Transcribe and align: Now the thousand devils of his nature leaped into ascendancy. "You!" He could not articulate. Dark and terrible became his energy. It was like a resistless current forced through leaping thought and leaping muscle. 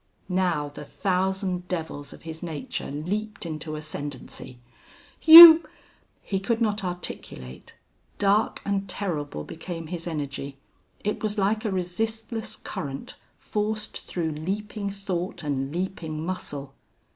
Now 0.29 0.67
the 0.67 0.83
thousand 0.83 1.67
devils 1.67 2.11
of 2.11 2.23
his 2.23 2.41
nature 2.41 2.89
leaped 2.89 3.45
into 3.45 3.75
ascendancy. 3.75 4.57
"You!" 5.21 5.63
He 6.23 6.39
could 6.39 6.59
not 6.59 6.83
articulate. 6.83 7.75
Dark 8.17 8.63
and 8.65 8.89
terrible 8.89 9.43
became 9.43 9.85
his 9.85 10.07
energy. 10.07 10.57
It 11.03 11.21
was 11.21 11.37
like 11.37 11.65
a 11.65 11.71
resistless 11.71 12.55
current 12.55 13.13
forced 13.37 13.99
through 14.07 14.31
leaping 14.31 14.89
thought 14.89 15.43
and 15.43 15.71
leaping 15.71 16.25
muscle. 16.25 16.73